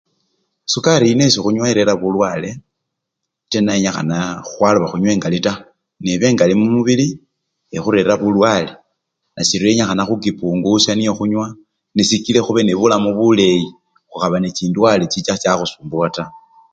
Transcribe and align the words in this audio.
Sukari 0.71 1.05
yino 1.09 1.23
esii 1.27 1.41
khunwa 1.43 1.65
erera 1.71 1.93
bulwale 2.01 2.49
tena 3.51 3.71
yenyikhana 3.75 4.17
khwaloba 4.47 4.87
khunwa 4.91 5.09
engali 5.15 5.39
taa, 5.45 5.63
nebaa 6.03 6.29
engali 6.31 6.53
mwibili 6.57 7.07
ekhurerera 7.75 8.15
bulwale 8.21 8.71
nasiryo 9.35 9.67
yenyikhana 9.69 10.03
khukipungusha 10.07 10.91
niyekhunwa 10.95 11.47
nesikila 11.95 12.39
khube 12.41 12.61
nebulamu 12.65 13.09
buleyi 13.17 13.65
khukhaba 14.09 14.37
nechindwale 14.39 15.03
chicha 15.11 15.41
chakhusumbuwa 15.43 16.07
taa. 16.15 16.31